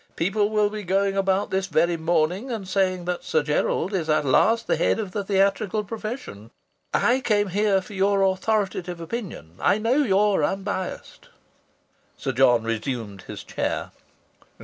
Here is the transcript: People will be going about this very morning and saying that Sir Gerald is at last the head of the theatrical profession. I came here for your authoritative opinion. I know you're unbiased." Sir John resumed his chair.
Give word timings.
People 0.15 0.49
will 0.49 0.71
be 0.71 0.81
going 0.81 1.15
about 1.15 1.51
this 1.51 1.67
very 1.67 1.95
morning 1.95 2.49
and 2.49 2.67
saying 2.67 3.05
that 3.05 3.23
Sir 3.23 3.43
Gerald 3.43 3.93
is 3.93 4.09
at 4.09 4.25
last 4.25 4.65
the 4.65 4.75
head 4.75 4.97
of 4.97 5.11
the 5.11 5.23
theatrical 5.23 5.83
profession. 5.83 6.49
I 6.91 7.19
came 7.19 7.49
here 7.49 7.83
for 7.83 7.93
your 7.93 8.23
authoritative 8.23 8.99
opinion. 8.99 9.57
I 9.59 9.77
know 9.77 9.97
you're 9.97 10.43
unbiased." 10.43 11.29
Sir 12.17 12.31
John 12.31 12.63
resumed 12.63 13.21
his 13.27 13.43
chair. 13.43 13.91